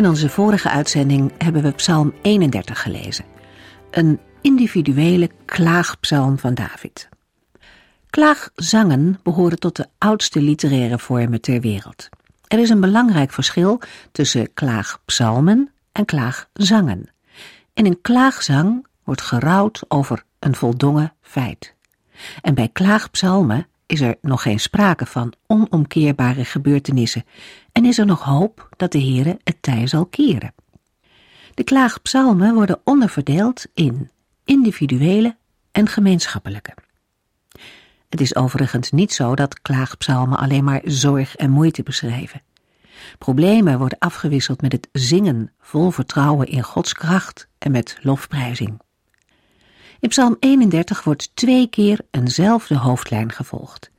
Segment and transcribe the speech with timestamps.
[0.00, 3.24] In onze vorige uitzending hebben we Psalm 31 gelezen.
[3.90, 7.08] Een individuele klaagpsalm van David.
[8.10, 12.08] Klaagzangen behoren tot de oudste literaire vormen ter wereld.
[12.46, 13.80] Er is een belangrijk verschil
[14.12, 17.10] tussen klaagpsalmen en klaagzangen.
[17.74, 21.74] In een klaagzang wordt gerouwd over een voldongen feit.
[22.42, 27.24] En bij klaagpsalmen is er nog geen sprake van onomkeerbare gebeurtenissen
[27.80, 30.54] en is er nog hoop dat de Heere het tij zal keren.
[31.54, 34.10] De klaagpsalmen worden onderverdeeld in
[34.44, 35.36] individuele
[35.72, 36.74] en gemeenschappelijke.
[38.08, 42.42] Het is overigens niet zo dat klaagpsalmen alleen maar zorg en moeite beschrijven.
[43.18, 48.80] Problemen worden afgewisseld met het zingen vol vertrouwen in Gods kracht en met lofprijzing.
[50.00, 53.90] In Psalm 31 wordt twee keer eenzelfde hoofdlijn gevolgd.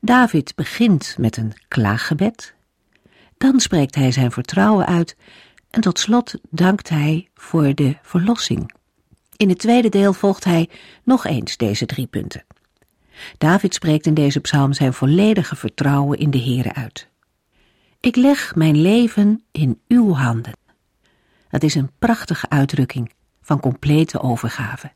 [0.00, 2.56] David begint met een klaaggebed,
[3.38, 5.16] dan spreekt hij zijn vertrouwen uit
[5.70, 8.72] en tot slot dankt hij voor de verlossing.
[9.36, 10.68] In het tweede deel volgt hij
[11.04, 12.44] nog eens deze drie punten.
[13.38, 17.08] David spreekt in deze psalm zijn volledige vertrouwen in de Heere uit.
[18.00, 20.56] Ik leg mijn leven in uw handen.
[21.48, 24.92] Dat is een prachtige uitdrukking van complete overgave.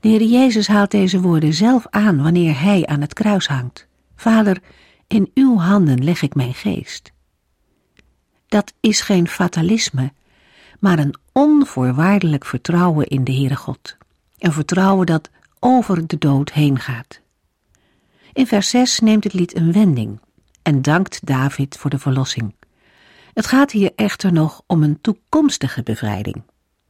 [0.00, 3.88] De Heer Jezus haalt deze woorden zelf aan wanneer Hij aan het kruis hangt.
[4.16, 4.58] Vader,
[5.06, 7.12] in uw handen leg ik mijn geest.
[8.48, 10.12] Dat is geen fatalisme,
[10.78, 13.96] maar een onvoorwaardelijk vertrouwen in de Heere God.
[14.38, 17.20] Een vertrouwen dat over de dood heen gaat.
[18.32, 20.20] In vers 6 neemt het lied een wending
[20.62, 22.54] en dankt David voor de verlossing.
[23.34, 26.42] Het gaat hier echter nog om een toekomstige bevrijding.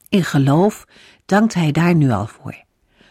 [0.09, 0.85] In geloof
[1.27, 2.65] dankt hij daar nu al voor.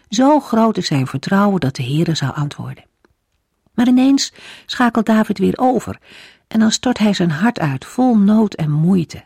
[0.09, 2.85] Zo groot is zijn vertrouwen dat de Heere zou antwoorden.
[3.73, 4.33] Maar ineens
[4.65, 5.99] schakelt David weer over
[6.47, 9.23] en dan stort hij zijn hart uit vol nood en moeite.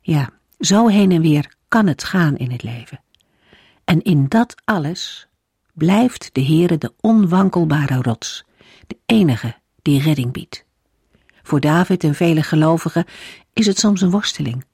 [0.00, 3.00] Ja, zo heen en weer kan het gaan in het leven.
[3.84, 5.26] En in dat alles
[5.72, 8.44] blijft de Heere de onwankelbare rots,
[8.86, 10.64] de enige die redding biedt.
[11.42, 13.04] Voor David en vele gelovigen
[13.52, 14.64] is het soms een worsteling,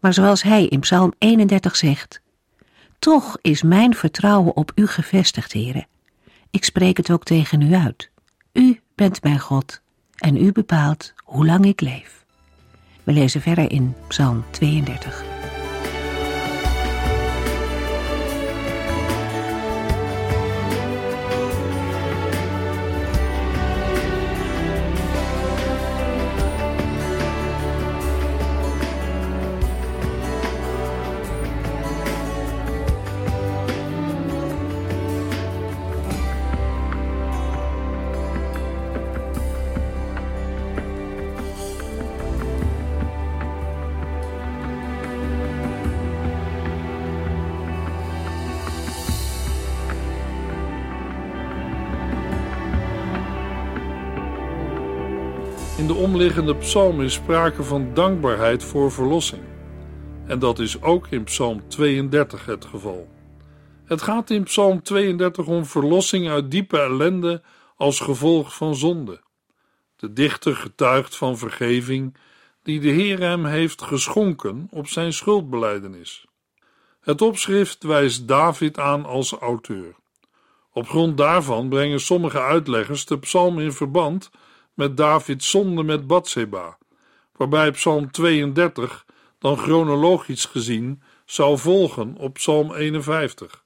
[0.00, 2.22] maar zoals hij in Psalm 31 zegt,
[2.98, 5.86] toch is mijn vertrouwen op u gevestigd, Heere.
[6.50, 8.10] Ik spreek het ook tegen u uit.
[8.52, 9.82] U bent mijn God
[10.18, 12.24] en u bepaalt hoe lang ik leef.
[13.04, 15.33] We lezen verder in Psalm 32.
[55.84, 59.42] In de omliggende psalm is sprake van dankbaarheid voor verlossing.
[60.26, 63.08] En dat is ook in Psalm 32 het geval.
[63.84, 67.42] Het gaat in Psalm 32 om verlossing uit diepe ellende
[67.76, 69.20] als gevolg van zonde.
[69.96, 72.16] De dichter getuigt van vergeving
[72.62, 76.26] die de Heer hem heeft geschonken op zijn schuldbeleidenis.
[77.00, 79.94] Het opschrift wijst David aan als auteur.
[80.72, 84.30] Op grond daarvan brengen sommige uitleggers de psalm in verband
[84.74, 86.78] met Davids zonde met Bathseba,
[87.36, 89.04] waarbij Psalm 32
[89.38, 93.62] dan chronologisch gezien zou volgen op Psalm 51,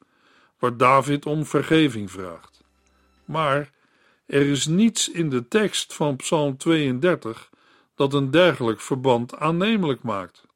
[0.58, 2.64] waar David om vergeving vraagt.
[3.24, 3.70] Maar
[4.26, 7.50] er is niets in de tekst van Psalm 32
[7.94, 10.46] dat een dergelijk verband aannemelijk maakt.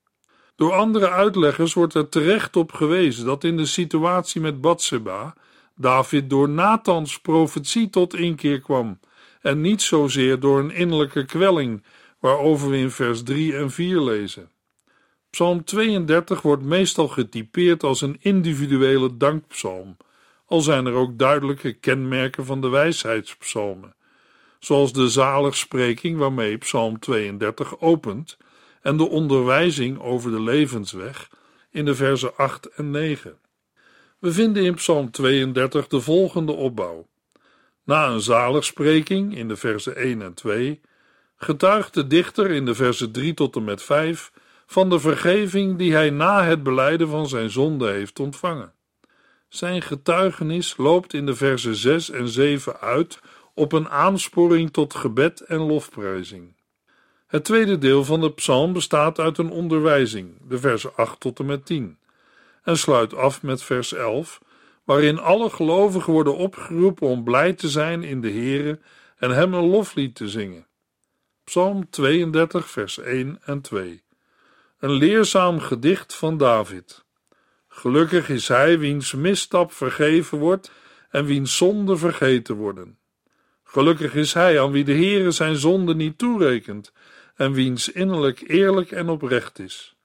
[0.56, 5.34] Door andere uitleggers wordt er terecht op gewezen dat in de situatie met Bathseba
[5.76, 8.98] David door Nathans profetie tot inkeer kwam
[9.42, 11.82] en niet zozeer door een innerlijke kwelling,
[12.18, 14.50] waarover we in vers 3 en 4 lezen.
[15.30, 19.96] Psalm 32 wordt meestal getypeerd als een individuele dankpsalm,
[20.46, 23.94] al zijn er ook duidelijke kenmerken van de wijsheidspsalmen,
[24.58, 28.36] zoals de zaligspreking waarmee Psalm 32 opent
[28.82, 31.30] en de onderwijzing over de levensweg
[31.70, 33.38] in de versen 8 en 9.
[34.18, 37.06] We vinden in Psalm 32 de volgende opbouw.
[37.84, 40.80] Na een zaligspreking in de versen 1 en 2
[41.36, 44.32] getuigt de dichter in de versen 3 tot en met 5
[44.66, 48.72] van de vergeving die hij na het beleiden van zijn zonde heeft ontvangen.
[49.48, 53.20] Zijn getuigenis loopt in de versen 6 en 7 uit
[53.54, 56.54] op een aansporing tot gebed en lofprijzing.
[57.26, 61.46] Het tweede deel van de psalm bestaat uit een onderwijzing, de versen 8 tot en
[61.46, 61.98] met 10,
[62.62, 64.40] en sluit af met vers 11,
[64.84, 68.80] waarin alle gelovigen worden opgeroepen om blij te zijn in de Heere
[69.16, 70.66] en hem een loflied te zingen.
[71.44, 74.02] Psalm 32, vers 1 en 2.
[74.78, 77.04] Een leerzaam gedicht van David.
[77.68, 80.70] Gelukkig is hij wiens misstap vergeven wordt
[81.10, 82.98] en wiens zonde vergeten worden.
[83.64, 86.92] Gelukkig is hij aan wie de Heere zijn zonde niet toerekent
[87.34, 89.96] en wiens innerlijk eerlijk en oprecht is.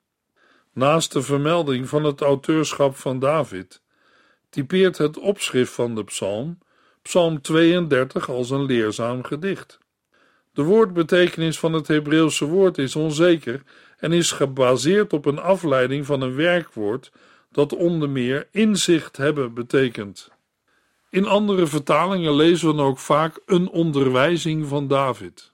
[0.73, 3.81] Naast de vermelding van het auteurschap van David,
[4.57, 6.57] typeert het opschrift van de psalm,
[7.01, 9.79] psalm 32, als een leerzaam gedicht.
[10.53, 13.61] De woordbetekenis van het Hebreeuwse woord is onzeker
[13.97, 17.11] en is gebaseerd op een afleiding van een werkwoord
[17.51, 20.31] dat onder meer inzicht hebben betekent.
[21.09, 25.51] In andere vertalingen lezen we ook vaak een onderwijzing van David.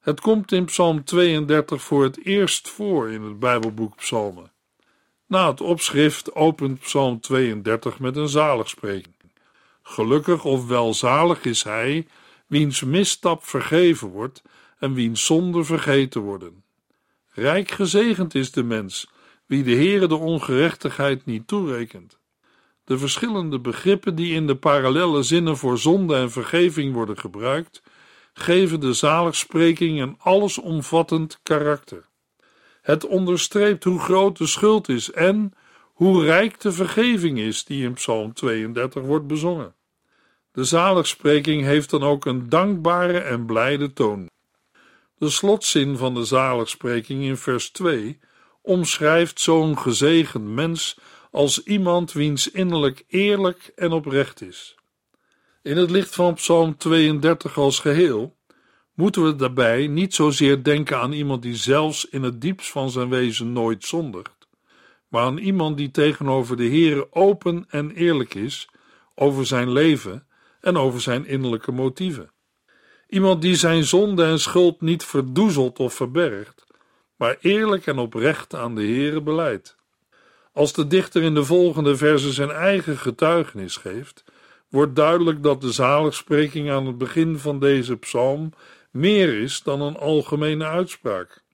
[0.00, 4.50] Het komt in Psalm 32 voor het eerst voor in het Bijbelboek Psalmen.
[5.26, 9.14] Na het opschrift opent Psalm 32 met een zaligspreking.
[9.82, 12.06] Gelukkig of welzalig is hij,
[12.46, 14.42] wiens misstap vergeven wordt
[14.78, 16.64] en wiens zonde vergeten worden.
[17.32, 19.10] Rijk gezegend is de mens,
[19.46, 22.18] wie de Heere de ongerechtigheid niet toerekent.
[22.84, 27.82] De verschillende begrippen die in de parallelle zinnen voor zonde en vergeving worden gebruikt,
[28.32, 32.08] geven de zaligspreking een allesomvattend karakter.
[32.86, 35.52] Het onderstreept hoe groot de schuld is en
[35.92, 39.74] hoe rijk de vergeving is die in Psalm 32 wordt bezongen.
[40.52, 44.30] De zaligspreking heeft dan ook een dankbare en blijde toon.
[45.18, 48.18] De slotzin van de zaligspreking in vers 2
[48.62, 50.98] omschrijft zo'n gezegend mens
[51.30, 54.74] als iemand wiens innerlijk eerlijk en oprecht is.
[55.62, 58.35] In het licht van Psalm 32 als geheel
[58.96, 63.08] moeten we daarbij niet zozeer denken aan iemand die zelfs in het diepst van zijn
[63.08, 64.48] wezen nooit zondigt,
[65.08, 68.68] maar aan iemand die tegenover de Heere open en eerlijk is
[69.14, 70.26] over zijn leven
[70.60, 72.30] en over zijn innerlijke motieven.
[73.08, 76.66] Iemand die zijn zonde en schuld niet verdoezelt of verbergt,
[77.16, 79.76] maar eerlijk en oprecht aan de Heere beleidt.
[80.52, 84.24] Als de dichter in de volgende verse zijn eigen getuigenis geeft,
[84.68, 88.52] wordt duidelijk dat de zaligspreking aan het begin van deze psalm
[88.90, 91.44] meer is dan een algemene uitspraak.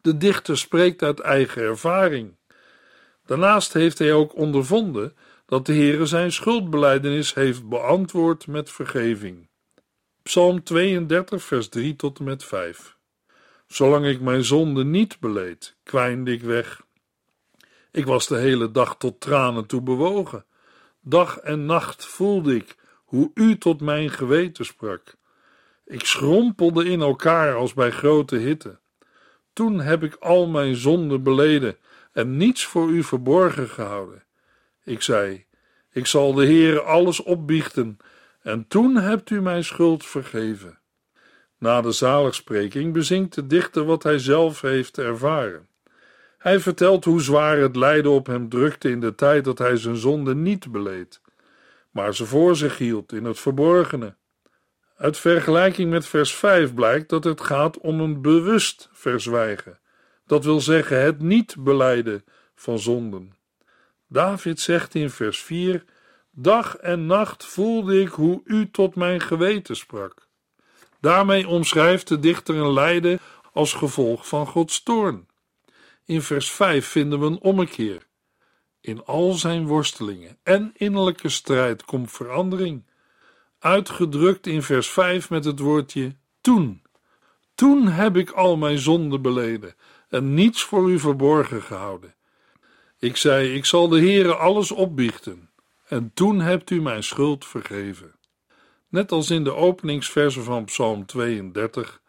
[0.00, 2.36] De dichter spreekt uit eigen ervaring.
[3.26, 5.16] Daarnaast heeft hij ook ondervonden
[5.46, 9.48] dat de Heere zijn schuldbeleidenis heeft beantwoord met vergeving.
[10.22, 12.96] Psalm 32, vers 3 tot en met 5.
[13.66, 16.80] Zolang ik mijn zonde niet beleed, kwijnde ik weg.
[17.90, 20.44] Ik was de hele dag tot tranen toe bewogen.
[21.00, 25.16] Dag en nacht voelde ik hoe u tot mijn geweten sprak.
[25.88, 28.78] Ik schrompelde in elkaar als bij grote hitte.
[29.52, 31.76] Toen heb ik al mijn zonden beleden
[32.12, 34.24] en niets voor u verborgen gehouden.
[34.84, 35.44] Ik zei:
[35.92, 37.96] Ik zal de Heere alles opbiechten,
[38.42, 40.78] en toen hebt u mijn schuld vergeven.
[41.58, 45.68] Na de zaligspreking bezinkt de dichter wat hij zelf heeft ervaren.
[46.38, 49.96] Hij vertelt hoe zwaar het lijden op hem drukte in de tijd dat hij zijn
[49.96, 51.20] zonde niet beleed,
[51.90, 54.17] maar ze voor zich hield in het verborgene.
[54.98, 59.78] Uit vergelijking met vers 5 blijkt dat het gaat om een bewust verzwijgen,
[60.26, 62.24] dat wil zeggen het niet beleiden
[62.54, 63.36] van zonden.
[64.08, 65.84] David zegt in vers 4:
[66.30, 70.28] Dag en nacht voelde ik hoe u tot mijn geweten sprak.
[71.00, 73.18] Daarmee omschrijft de dichter een lijden
[73.52, 75.28] als gevolg van Gods toorn.
[76.04, 78.06] In vers 5 vinden we een ommekeer.
[78.80, 82.86] In al zijn worstelingen en innerlijke strijd komt verandering.
[83.58, 86.82] Uitgedrukt in vers 5 met het woordje toen.
[87.54, 89.74] Toen heb ik al mijn zonden beleden
[90.08, 92.14] en niets voor u verborgen gehouden.
[92.98, 95.50] Ik zei: Ik zal de Heere alles opbiechten.
[95.88, 98.14] En toen hebt u mijn schuld vergeven.
[98.88, 102.00] Net als in de openingsversen van Psalm 32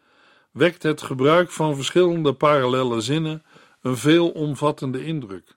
[0.51, 3.43] wekt het gebruik van verschillende parallelle zinnen
[3.81, 5.55] een veelomvattende indruk.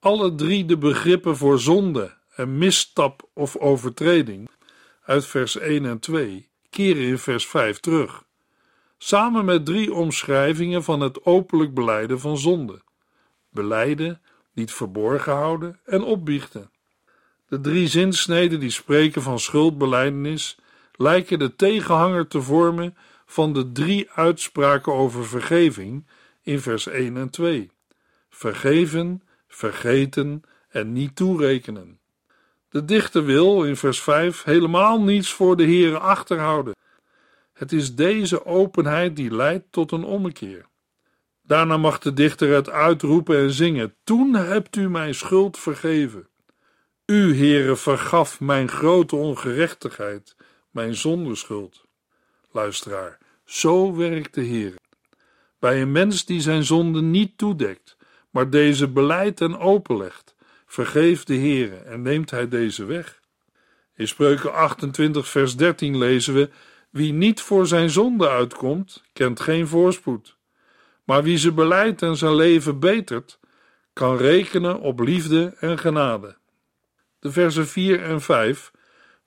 [0.00, 4.48] Alle drie de begrippen voor zonde en misstap of overtreding
[5.06, 8.24] uit vers 1 en 2 keren in vers 5 terug.
[8.98, 12.82] samen met drie omschrijvingen van het openlijk beleiden van zonde:
[13.50, 14.20] beleiden,
[14.52, 16.70] niet verborgen houden en opbiechten.
[17.48, 20.58] De drie zinsneden die spreken van schuldbeleidenis
[20.92, 22.96] lijken de tegenhanger te vormen
[23.26, 26.06] van de drie uitspraken over vergeving
[26.42, 27.70] in vers 1 en 2.
[28.28, 32.00] Vergeven, vergeten en niet toerekenen.
[32.76, 36.74] De dichter wil in vers 5 helemaal niets voor de Heere achterhouden.
[37.52, 40.66] Het is deze openheid die leidt tot een ommekeer.
[41.42, 46.28] Daarna mag de dichter het uitroepen en zingen: Toen hebt u mijn schuld vergeven.
[47.06, 50.36] U, Heere, vergaf mijn grote ongerechtigheid,
[50.70, 51.84] mijn zondeschuld.
[52.50, 54.74] Luisteraar, zo werkt de Heer.
[55.58, 57.96] Bij een mens die zijn zonde niet toedekt,
[58.30, 60.34] maar deze beleidt en openlegt,
[60.66, 63.20] vergeeft de Heere en neemt hij deze weg.
[63.94, 66.50] In Spreuken 28, vers 13 lezen we:
[66.90, 70.36] Wie niet voor zijn zonde uitkomt, kent geen voorspoed.
[71.04, 73.38] Maar wie ze beleidt en zijn leven betert,
[73.92, 76.36] kan rekenen op liefde en genade.
[77.18, 78.70] De versen 4 en 5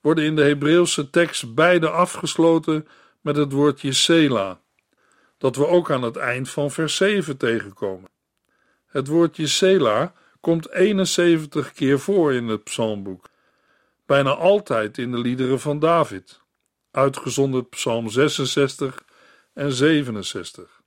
[0.01, 2.87] worden in de Hebreeuwse tekst beide afgesloten
[3.21, 4.61] met het woordje Sela,
[5.37, 8.09] dat we ook aan het eind van vers 7 tegenkomen.
[8.85, 13.29] Het woordje Sela komt 71 keer voor in het psalmboek,
[14.05, 16.41] bijna altijd in de liederen van David,
[16.91, 19.03] uitgezonderd psalm 66
[19.53, 20.81] en 67.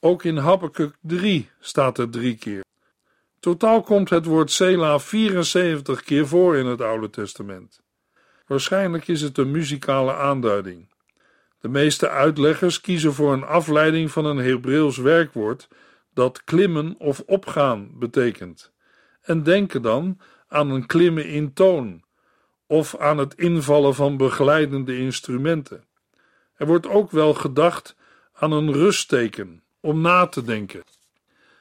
[0.00, 2.64] Ook in Habakkuk 3 staat er drie keer.
[3.40, 7.80] Totaal komt het woord Sela 74 keer voor in het Oude Testament.
[8.46, 10.88] Waarschijnlijk is het een muzikale aanduiding.
[11.60, 15.68] De meeste uitleggers kiezen voor een afleiding van een Hebreeuws werkwoord
[16.14, 18.72] dat klimmen of opgaan betekent,
[19.20, 22.02] en denken dan aan een klimmen in toon
[22.66, 25.84] of aan het invallen van begeleidende instrumenten.
[26.54, 27.96] Er wordt ook wel gedacht
[28.32, 30.82] aan een rustteken om na te denken.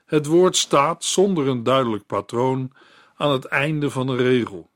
[0.06, 2.72] Het woord staat zonder een duidelijk patroon
[3.16, 4.70] aan het einde van een regel,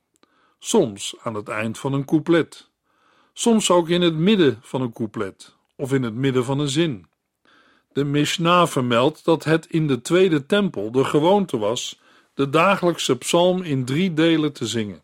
[0.60, 2.70] soms aan het eind van een couplet,
[3.34, 7.06] soms ook in het midden van een couplet of in het midden van een zin.
[7.94, 12.02] De Mishnah vermeldt dat het in de tweede tempel de gewoonte was
[12.34, 15.04] de dagelijkse psalm in drie delen te zingen.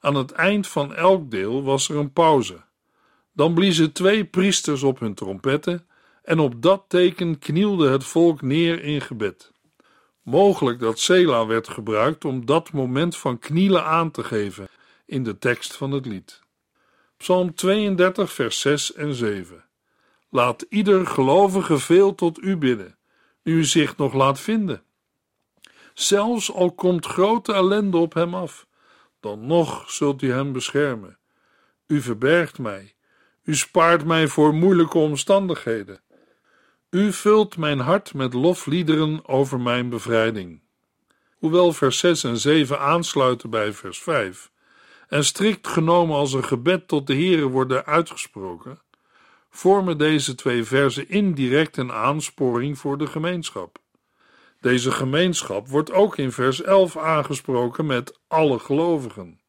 [0.00, 2.64] Aan het eind van elk deel was er een pauze.
[3.32, 5.86] Dan bliezen twee priesters op hun trompetten
[6.22, 9.52] en op dat teken knielde het volk neer in gebed.
[10.22, 14.68] Mogelijk dat Sela werd gebruikt om dat moment van knielen aan te geven
[15.06, 16.40] in de tekst van het lied.
[17.16, 19.64] Psalm 32, vers 6 en 7.
[20.30, 22.98] Laat ieder gelovige veel tot u bidden,
[23.42, 24.82] u zich nog laat vinden.
[25.98, 28.66] Zelfs al komt grote ellende op hem af,
[29.20, 31.18] dan nog zult u hem beschermen.
[31.86, 32.94] U verbergt mij,
[33.42, 36.00] u spaart mij voor moeilijke omstandigheden.
[36.90, 40.62] U vult mijn hart met lofliederen over mijn bevrijding.
[41.38, 44.50] Hoewel vers 6 en 7 aansluiten bij vers 5
[45.08, 48.80] en strikt genomen als een gebed tot de Heere worden uitgesproken,
[49.50, 53.84] vormen deze twee versen indirect een aansporing voor de gemeenschap.
[54.66, 59.40] Deze gemeenschap wordt ook in vers 11 aangesproken met alle gelovigen.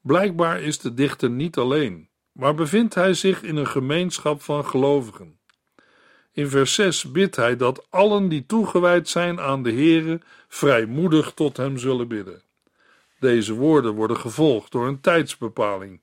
[0.00, 5.38] Blijkbaar is de dichter niet alleen, maar bevindt hij zich in een gemeenschap van gelovigen.
[6.32, 11.56] In vers 6 bidt hij dat allen die toegewijd zijn aan de Heere vrijmoedig tot
[11.56, 12.42] hem zullen bidden.
[13.20, 16.00] Deze woorden worden gevolgd door een tijdsbepaling,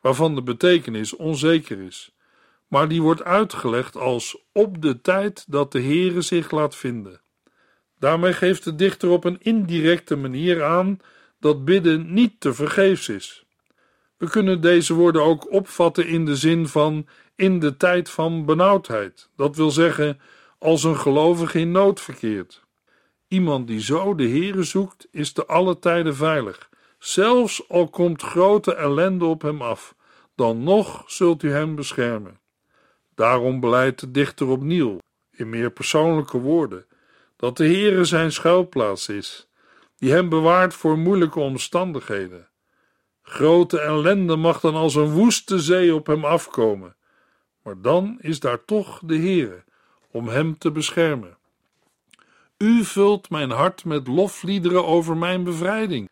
[0.00, 2.14] waarvan de betekenis onzeker is,
[2.66, 7.24] maar die wordt uitgelegd als op de tijd dat de Heere zich laat vinden.
[7.98, 11.00] Daarmee geeft de dichter op een indirecte manier aan
[11.40, 13.46] dat bidden niet te vergeefs is.
[14.16, 19.28] We kunnen deze woorden ook opvatten in de zin van in de tijd van benauwdheid,
[19.36, 20.20] dat wil zeggen
[20.58, 22.64] als een gelovige in nood verkeert.
[23.28, 26.70] Iemand die zo de Heere zoekt, is te alle tijden veilig.
[26.98, 29.94] Zelfs al komt grote ellende op hem af,
[30.34, 32.40] dan nog zult u hem beschermen.
[33.14, 34.98] Daarom beleidt de dichter opnieuw,
[35.30, 36.86] in meer persoonlijke woorden,
[37.36, 39.48] dat de Heere zijn schuilplaats is,
[39.96, 42.48] die hem bewaart voor moeilijke omstandigheden.
[43.22, 46.96] Grote ellende mag dan als een woeste zee op hem afkomen,
[47.62, 49.64] maar dan is daar toch de Heere
[50.10, 51.36] om hem te beschermen.
[52.58, 56.08] U vult mijn hart met lofliederen over mijn bevrijding.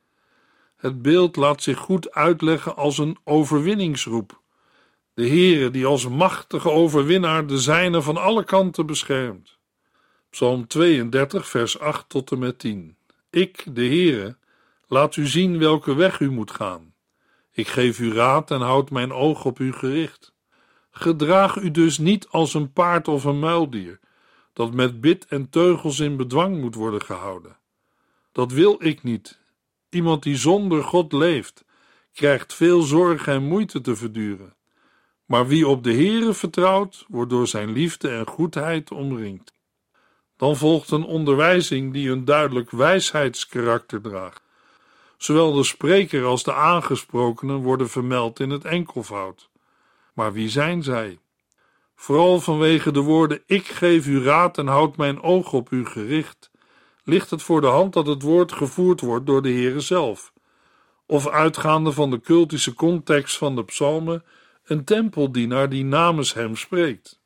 [0.77, 4.41] Het beeld laat zich goed uitleggen als een overwinningsroep.
[5.15, 9.59] De Heere die als machtige overwinnaar de zijne van alle kanten beschermt.
[10.35, 12.97] Psalm 32, vers 8 tot en met 10.
[13.31, 14.37] Ik, de Heere,
[14.87, 16.95] laat u zien welke weg u moet gaan.
[17.53, 20.35] Ik geef u raad en houd mijn oog op u gericht.
[20.91, 24.01] Gedraag u dus niet als een paard of een muildier,
[24.53, 27.57] dat met bit en teugels in bedwang moet worden gehouden.
[28.33, 29.39] Dat wil ik niet.
[29.91, 31.65] Iemand die zonder God leeft,
[32.13, 34.55] krijgt veel zorg en moeite te verduren.
[35.25, 39.54] Maar wie op de Heere vertrouwt, wordt door zijn liefde en goedheid omringd.
[40.37, 44.43] Dan volgt een onderwijzing die een duidelijk wijsheidskarakter draagt.
[45.17, 49.49] Zowel de spreker als de aangesprokenen worden vermeld in het enkelvoud.
[50.15, 51.19] Maar wie zijn zij?
[51.95, 56.51] Vooral vanwege de woorden: Ik geef u raad en houd mijn oog op u gericht,
[57.05, 60.33] ligt het voor de hand dat het woord gevoerd wordt door de Heere zelf,
[61.07, 64.25] of uitgaande van de cultische context van de psalmen,
[64.65, 67.23] een tempeldienaar die namens hem spreekt.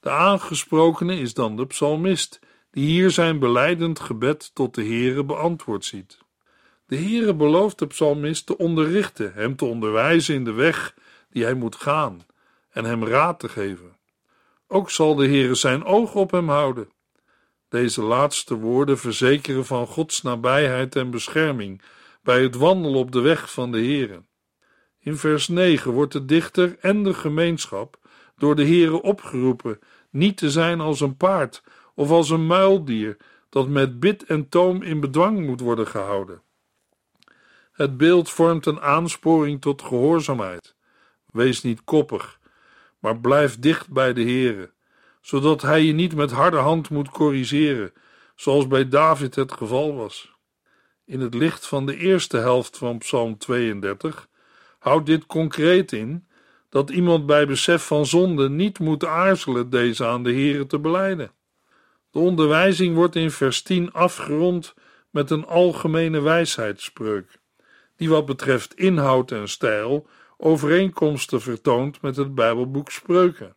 [0.00, 2.40] De aangesprokene is dan de psalmist,
[2.70, 6.18] die hier zijn beleidend gebed tot de Heere beantwoord ziet.
[6.86, 10.94] De Heere belooft de psalmist te onderrichten, hem te onderwijzen in de weg
[11.30, 12.26] die hij moet gaan
[12.70, 13.96] en hem raad te geven.
[14.66, 16.90] Ook zal de Heere zijn oog op hem houden.
[17.68, 21.82] Deze laatste woorden verzekeren van Gods nabijheid en bescherming
[22.22, 24.22] bij het wandelen op de weg van de Heere.
[25.00, 27.98] In vers 9 wordt de dichter en de gemeenschap
[28.36, 29.78] door de Heere opgeroepen
[30.10, 31.62] niet te zijn als een paard
[31.94, 33.16] of als een muildier
[33.48, 36.42] dat met bit en toom in bedwang moet worden gehouden.
[37.72, 40.74] Het beeld vormt een aansporing tot gehoorzaamheid.
[41.26, 42.38] Wees niet koppig,
[42.98, 44.72] maar blijf dicht bij de Heere,
[45.20, 47.92] zodat hij je niet met harde hand moet corrigeren,
[48.34, 50.32] zoals bij David het geval was.
[51.04, 54.28] In het licht van de eerste helft van Psalm 32
[54.78, 56.28] houdt dit concreet in
[56.70, 61.32] dat iemand bij besef van zonde niet moet aarzelen deze aan de Heere te beleiden.
[62.10, 64.74] De onderwijzing wordt in vers 10 afgerond
[65.10, 67.38] met een algemene wijsheidsspreuk,
[67.96, 73.56] die wat betreft inhoud en stijl overeenkomsten vertoont met het Bijbelboek Spreuken.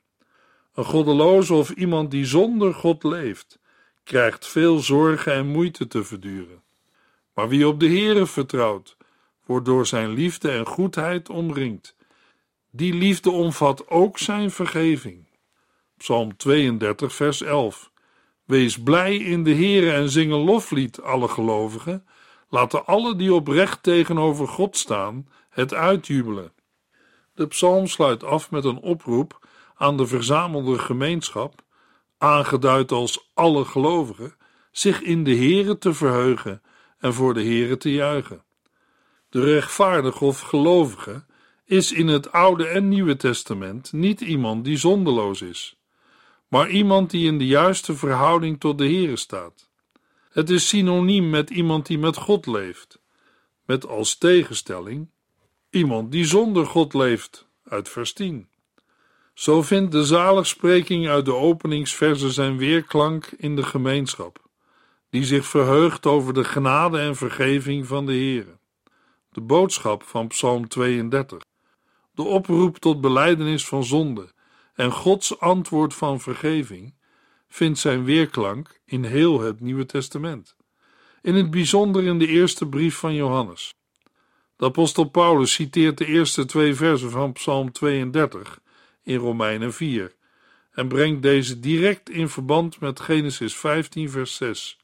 [0.73, 3.59] Een goddeloze of iemand die zonder God leeft,
[4.03, 6.61] krijgt veel zorgen en moeite te verduren.
[7.33, 8.97] Maar wie op de Heere vertrouwt,
[9.45, 11.95] wordt door zijn liefde en goedheid omringd.
[12.75, 15.27] Die liefde omvat ook zijn vergeving.
[15.97, 17.91] Psalm 32, vers 11.
[18.45, 22.05] Wees blij in de Heere en zing een loflied, alle gelovigen.
[22.49, 26.53] Laten alle die oprecht tegenover God staan het uitjubelen.
[27.33, 31.61] De psalm sluit af met een oproep aan de verzamelde gemeenschap,
[32.17, 34.35] aangeduid als alle gelovigen,
[34.71, 36.61] zich in de Heere te verheugen
[36.97, 38.43] en voor de Heere te juichen.
[39.29, 41.25] De rechtvaardige of gelovige
[41.65, 45.75] is in het Oude en Nieuwe Testament niet iemand die zondeloos is,
[46.47, 49.69] maar iemand die in de juiste verhouding tot de Heere staat.
[50.31, 53.01] Het is synoniem met iemand die met God leeft,
[53.65, 55.09] met als tegenstelling
[55.69, 58.47] iemand die zonder God leeft, uit vers 10.
[59.33, 64.41] Zo vindt de zaligspreking uit de openingsverse zijn weerklank in de gemeenschap,
[65.09, 68.57] die zich verheugt over de genade en vergeving van de Heere.
[69.29, 71.41] De boodschap van Psalm 32,
[72.13, 74.31] de oproep tot belijdenis van zonde
[74.73, 76.93] en Gods antwoord van vergeving,
[77.47, 80.55] vindt zijn weerklank in heel het Nieuwe Testament,
[81.21, 83.75] in het bijzonder in de eerste brief van Johannes.
[84.55, 88.59] De apostel Paulus citeert de eerste twee versen van Psalm 32
[89.03, 90.15] in Romeinen 4
[90.71, 94.77] en brengt deze direct in verband met Genesis 15, vers 6,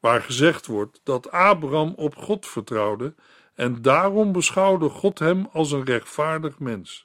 [0.00, 3.14] waar gezegd wordt dat Abraham op God vertrouwde
[3.54, 7.04] en daarom beschouwde God hem als een rechtvaardig mens.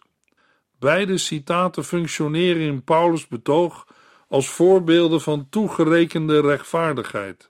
[0.79, 3.88] Beide citaten functioneren in Paulus' betoog
[4.27, 7.49] als voorbeelden van toegerekende rechtvaardigheid,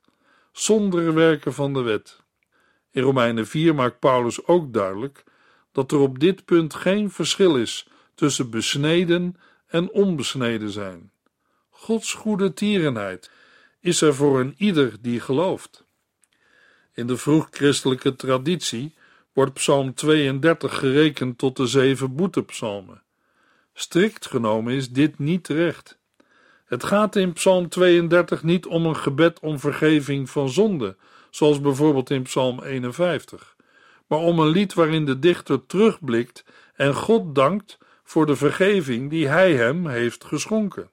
[0.51, 2.21] zonder werken van de wet.
[2.91, 5.23] In Romeinen 4 maakt Paulus ook duidelijk
[5.71, 9.35] dat er op dit punt geen verschil is tussen besneden
[9.67, 11.11] en onbesneden zijn.
[11.69, 13.31] Gods goede tierenheid
[13.79, 15.83] is er voor een ieder die gelooft.
[16.99, 18.93] In de vroeg-christelijke traditie
[19.33, 23.01] wordt Psalm 32 gerekend tot de zeven boetepsalmen.
[23.73, 25.97] Strikt genomen is dit niet terecht.
[26.65, 30.95] Het gaat in Psalm 32 niet om een gebed om vergeving van zonde,
[31.29, 33.55] zoals bijvoorbeeld in Psalm 51,
[34.07, 39.27] maar om een lied waarin de dichter terugblikt en God dankt voor de vergeving die
[39.27, 40.89] hij hem heeft geschonken.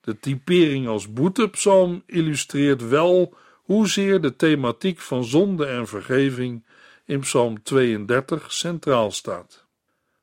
[0.00, 6.64] De typering als boetepsalm illustreert wel hoezeer de thematiek van zonde en vergeving
[7.04, 9.66] in Psalm 32 centraal staat.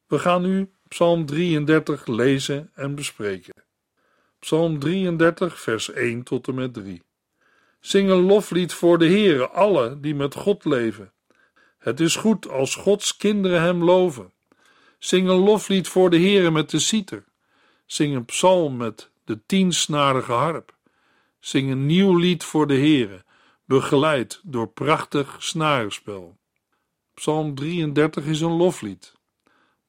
[0.08, 3.54] We gaan nu Psalm 33 lezen en bespreken.
[4.40, 7.02] Psalm 33, vers 1 tot en met 3.
[7.80, 11.12] Zing een loflied voor de Heere, alle die met God leven.
[11.78, 14.32] Het is goed als Gods kinderen hem loven.
[15.00, 17.24] Zing een loflied voor de Heere met de citer.
[17.86, 20.74] Zing een psalm met de tiensnarige harp.
[21.40, 23.24] Zing een nieuw lied voor de Heere,
[23.72, 26.38] begeleid door prachtig snarenspel.
[27.14, 29.14] Psalm 33 is een loflied.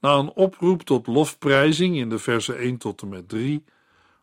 [0.01, 3.65] Na een oproep tot lofprijzing in de versen 1 tot en met 3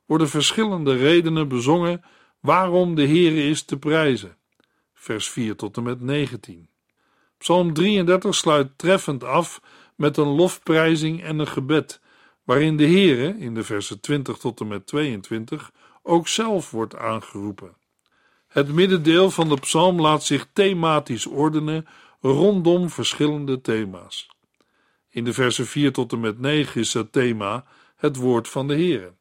[0.05, 2.03] worden verschillende redenen bezongen
[2.39, 4.37] waarom de Heere is te prijzen.
[4.93, 6.69] Vers 4 tot en met 19.
[7.37, 9.61] Psalm 33 sluit treffend af
[9.95, 12.01] met een lofprijzing en een gebed,
[12.43, 15.71] waarin de Heere, in de versen 20 tot en met 22,
[16.03, 17.78] ook zelf wordt aangeroepen.
[18.49, 21.87] Het middendeel van de psalm laat zich thematisch ordenen
[22.21, 24.29] rondom verschillende thema's.
[25.09, 28.73] In de versen 4 tot en met 9 is het thema het woord van de
[28.73, 29.13] Heere.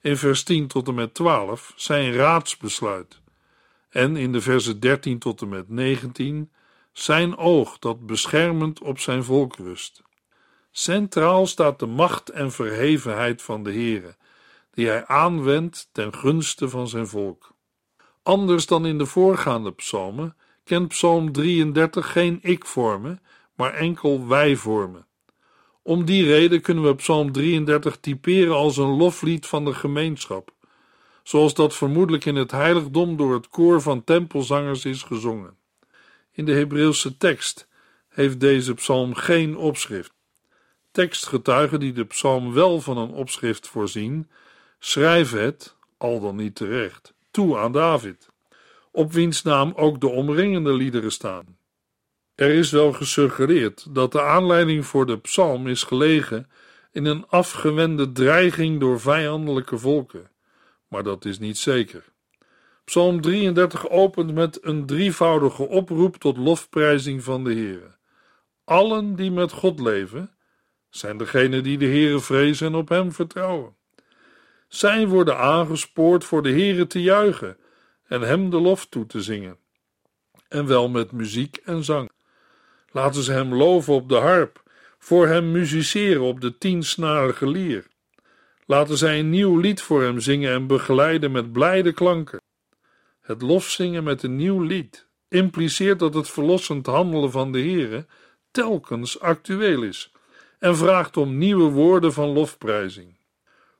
[0.00, 3.20] In vers 10 tot en met 12 zijn raadsbesluit.
[3.88, 6.50] En in de versen 13 tot en met 19
[6.92, 10.02] zijn oog dat beschermend op zijn volk rust.
[10.70, 14.16] Centraal staat de macht en verhevenheid van de Heere,
[14.70, 17.54] die hij aanwendt ten gunste van zijn volk.
[18.26, 23.20] Anders dan in de voorgaande psalmen kent Psalm 33 geen ik-vormen,
[23.54, 25.06] maar enkel wij-vormen.
[25.82, 30.52] Om die reden kunnen we Psalm 33 typeren als een loflied van de gemeenschap,
[31.22, 35.56] zoals dat vermoedelijk in het heiligdom door het koor van tempelzangers is gezongen.
[36.32, 37.68] In de Hebreeuwse tekst
[38.08, 40.12] heeft deze psalm geen opschrift.
[40.90, 44.30] Tekstgetuigen die de psalm wel van een opschrift voorzien,
[44.78, 48.28] schrijven het, al dan niet terecht, aan David,
[48.92, 51.58] op wiens naam ook de omringende liederen staan.
[52.34, 56.50] Er is wel gesuggereerd dat de aanleiding voor de psalm is gelegen
[56.92, 60.30] in een afgewende dreiging door vijandelijke volken,
[60.88, 62.04] maar dat is niet zeker.
[62.84, 67.94] Psalm 33 opent met een drievoudige oproep tot lofprijzing van de Heere.
[68.64, 70.36] Allen die met God leven,
[70.88, 73.75] zijn degenen die de Heere vrezen en op hem vertrouwen.
[74.68, 77.56] Zij worden aangespoord voor de Heere te juichen
[78.06, 79.58] en hem de lof toe te zingen.
[80.48, 82.10] En wel met muziek en zang.
[82.90, 84.62] Laten ze hem loven op de harp,
[84.98, 87.86] voor hem musiceren op de tiensnarige lier.
[88.66, 92.40] Laten zij een nieuw lied voor hem zingen en begeleiden met blijde klanken.
[93.20, 98.06] Het lofzingen met een nieuw lied impliceert dat het verlossend handelen van de Heere
[98.50, 100.12] telkens actueel is
[100.58, 103.15] en vraagt om nieuwe woorden van lofprijzing.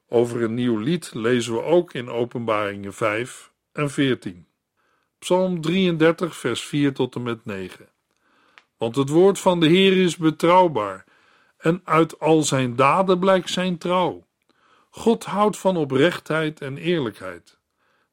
[0.08, 4.46] Over een nieuw lied lezen we ook in Openbaringen 5 en 14.
[5.18, 7.88] Psalm 33, vers 4 tot en met 9.
[8.76, 11.04] Want het woord van de Heer is betrouwbaar
[11.58, 14.26] en uit al zijn daden blijkt zijn trouw.
[14.90, 17.58] God houdt van oprechtheid en eerlijkheid.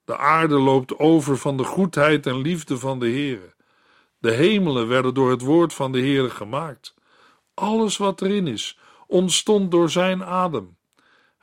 [0.06, 3.54] De aarde loopt over van de goedheid en liefde van de Heere.
[4.18, 6.94] De hemelen werden door het woord van de Heere gemaakt.
[7.54, 10.78] Alles wat erin is, ontstond door zijn adem.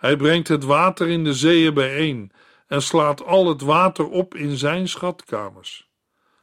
[0.00, 2.32] Hij brengt het water in de zeeën bijeen
[2.66, 5.88] en slaat al het water op in zijn schatkamers.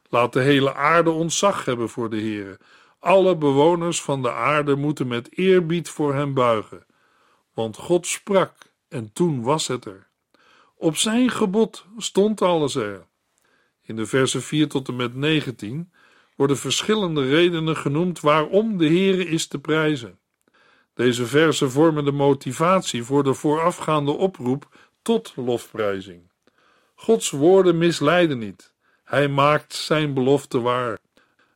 [0.08, 2.58] Laat de hele aarde ontzag hebben voor de Heere.
[2.98, 6.86] Alle bewoners van de aarde moeten met eerbied voor hem buigen.
[7.54, 8.54] Want God sprak
[8.88, 10.08] en toen was het er.
[10.76, 13.06] Op zijn gebod stond alles er.
[13.82, 15.92] In de versen 4 tot en met 19
[16.36, 20.17] worden verschillende redenen genoemd waarom de Heere is te prijzen.
[20.98, 24.68] Deze versen vormen de motivatie voor de voorafgaande oproep
[25.02, 26.30] tot lofprijzing.
[26.94, 28.74] Gods woorden misleiden niet.
[29.04, 30.98] Hij maakt zijn belofte waar.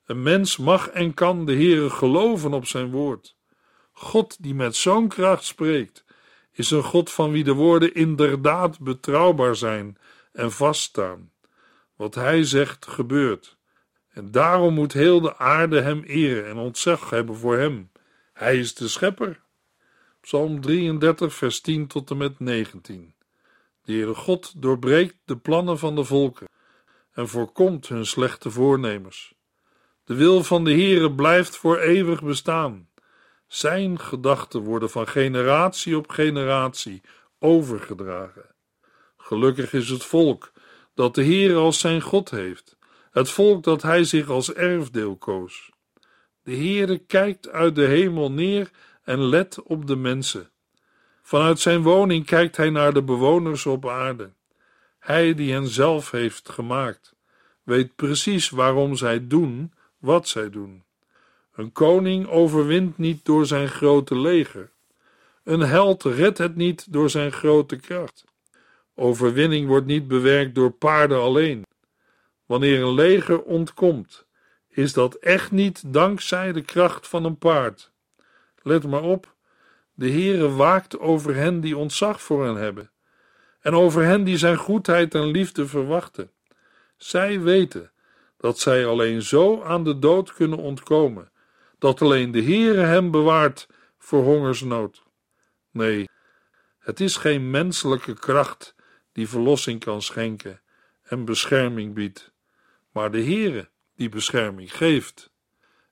[0.07, 3.37] Een mens mag en kan de Heere geloven op zijn woord.
[3.92, 6.05] God die met zo'n kracht spreekt,
[6.52, 9.98] is een God van wie de woorden inderdaad betrouwbaar zijn
[10.33, 11.33] en vaststaan.
[11.96, 13.57] Wat hij zegt gebeurt.
[14.12, 17.90] En daarom moet heel de aarde hem eren en ontzag hebben voor hem.
[18.33, 19.40] Hij is de schepper.
[20.21, 23.14] Psalm 33, vers 10 tot en met 19.
[23.83, 26.49] De Heere God doorbreekt de plannen van de volken
[27.12, 29.35] en voorkomt hun slechte voornemens.
[30.05, 32.88] De wil van de Heere blijft voor eeuwig bestaan.
[33.47, 37.03] Zijn gedachten worden van generatie op generatie
[37.38, 38.55] overgedragen.
[39.16, 40.53] Gelukkig is het volk
[40.95, 42.77] dat de Heere als zijn God heeft,
[43.11, 45.72] het volk dat hij zich als erfdeel koos.
[46.42, 48.70] De Heere kijkt uit de hemel neer
[49.02, 50.50] en let op de mensen.
[51.22, 54.31] Vanuit zijn woning kijkt hij naar de bewoners op aarde.
[54.98, 57.14] Hij die hen zelf heeft gemaakt,
[57.62, 60.85] weet precies waarom zij doen wat zij doen.
[61.55, 64.70] Een koning overwint niet door zijn grote leger.
[65.44, 68.24] Een held redt het niet door zijn grote kracht.
[68.94, 71.66] Overwinning wordt niet bewerkt door paarden alleen.
[72.46, 74.26] Wanneer een leger ontkomt,
[74.75, 77.93] is dat echt niet dankzij de kracht van een paard.
[78.63, 79.35] Let maar op,
[79.95, 82.91] De Heere waakt over hen die ontzag voor hen hebben
[83.61, 86.31] en over hen die zijn goedheid en liefde verwachten.
[86.97, 87.93] Zij weten
[88.37, 91.31] dat zij alleen zo aan de dood kunnen ontkomen,
[91.79, 95.03] dat alleen de Heere hem bewaart voor hongersnood.
[95.71, 96.09] Nee,
[96.79, 98.75] het is geen menselijke kracht
[99.13, 100.61] die verlossing kan schenken
[101.03, 102.33] en bescherming biedt,
[102.93, 103.71] maar de Heere
[104.03, 105.31] die bescherming geeft.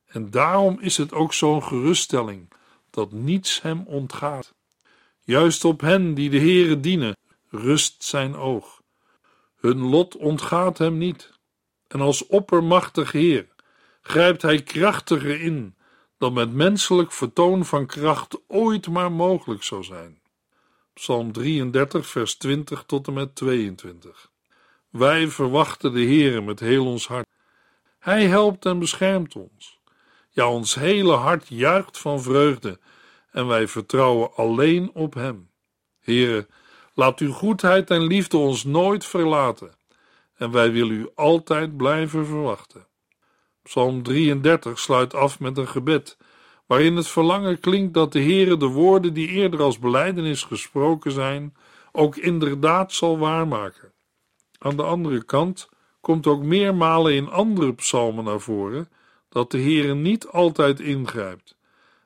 [0.06, 2.52] En daarom is het ook zo'n geruststelling
[2.90, 4.54] dat niets hem ontgaat.
[5.20, 7.16] Juist op hen die de Heere dienen,
[7.48, 8.82] rust zijn oog.
[9.56, 11.30] Hun lot ontgaat hem niet.
[11.88, 13.48] En als oppermachtig Heer
[14.00, 15.76] grijpt hij krachtiger in
[16.18, 20.20] dan met menselijk vertoon van kracht ooit maar mogelijk zou zijn.
[20.92, 24.30] Psalm 33, vers 20 tot en met 22.
[24.88, 27.26] Wij verwachten de Heere met heel ons hart.
[28.00, 29.80] Hij helpt en beschermt ons.
[30.30, 32.78] Ja, ons hele hart juicht van vreugde
[33.30, 35.50] en wij vertrouwen alleen op Hem.
[35.98, 36.46] Heere,
[36.94, 39.74] laat uw goedheid en liefde ons nooit verlaten
[40.36, 42.86] en wij willen u altijd blijven verwachten.
[43.62, 46.16] Psalm 33 sluit af met een gebed
[46.66, 51.56] waarin het verlangen klinkt dat de Heere de woorden die eerder als beleidenis gesproken zijn,
[51.92, 53.92] ook inderdaad zal waarmaken.
[54.58, 55.68] Aan de andere kant
[56.00, 58.88] komt ook meermalen in andere psalmen naar voren
[59.28, 61.56] dat de Heere niet altijd ingrijpt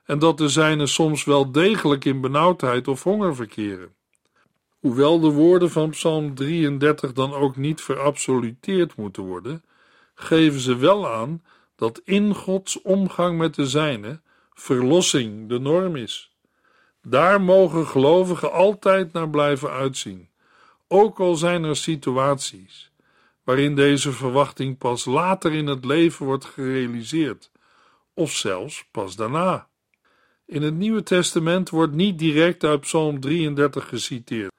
[0.05, 3.95] en dat de zijnen soms wel degelijk in benauwdheid of honger verkeren.
[4.81, 9.65] Hoewel de woorden van Psalm 33 dan ook niet verabsoluteerd moeten worden,
[10.15, 11.43] geven ze wel aan
[11.77, 16.33] dat in Gods omgang met de zijnen verlossing de norm is.
[17.03, 20.29] Daar mogen gelovigen altijd naar blijven uitzien,
[20.89, 22.93] ook al zijn er situaties
[23.45, 27.51] waarin deze verwachting pas later in het leven wordt gerealiseerd,
[28.15, 29.69] of zelfs pas daarna.
[30.47, 34.53] In het Nieuwe Testament wordt niet direct uit Psalm 33 geciteerd,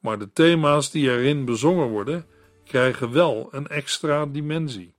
[0.00, 2.26] maar de thema's die erin bezongen worden,
[2.64, 4.94] krijgen wel een extra dimensie.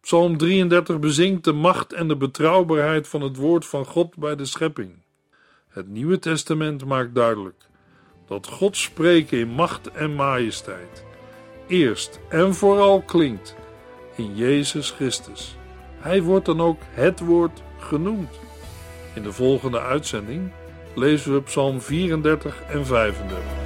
[0.00, 4.44] Psalm 33 bezingt de macht en de betrouwbaarheid van het woord van God bij de
[4.44, 5.04] schepping.
[5.68, 7.66] Het Nieuwe Testament maakt duidelijk
[8.26, 11.04] dat God spreken in macht en majesteit
[11.66, 13.56] eerst en vooral klinkt
[14.14, 15.56] in Jezus Christus.
[15.98, 18.40] Hij wordt dan ook het woord genoemd.
[19.14, 20.50] In de volgende uitzending
[20.94, 23.65] lezen we Psalm 34 en 35.